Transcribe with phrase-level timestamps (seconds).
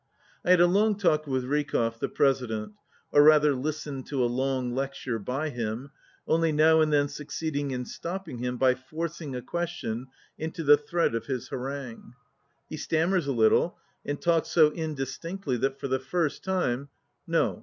[0.43, 2.73] I had a long talk with Rykov, the President,
[3.11, 5.91] or rather listened to a long lecture by him,
[6.27, 10.07] only now and then succeeding in stopping him by forc ing a question
[10.39, 12.15] into the thread of his harangue.
[12.67, 16.89] He stammers a little, and talks so indistinctly that for the first time
[17.27, 17.59] (No.